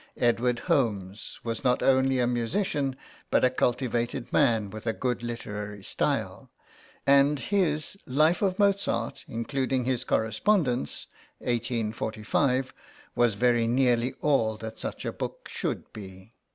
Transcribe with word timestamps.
Edward 0.17 0.57
Holmes 0.61 1.37
was 1.43 1.63
not 1.63 1.83
only 1.83 2.17
a 2.17 2.25
musician, 2.25 2.95
but 3.29 3.45
a 3.45 3.51
cultivated 3.51 4.33
man 4.33 4.71
with 4.71 4.87
a 4.87 4.93
good 4.93 5.21
literary 5.21 5.83
style, 5.83 6.49
and 7.05 7.37
his 7.37 7.97
Life 8.07 8.41
of 8.41 8.57
Mozart, 8.57 9.23
including 9.27 9.83
his 9.85 10.03
Correspondence 10.03 11.05
(1845), 11.37 12.73
was 13.15 13.35
very 13.35 13.67
nearly 13.67 14.13
all 14.21 14.57
that 14.57 14.79
such 14.79 15.05
a 15.05 15.13
book 15.13 15.47
should 15.47 15.93
be. 15.93 16.31